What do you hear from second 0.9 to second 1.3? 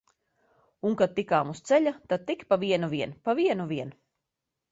Un kad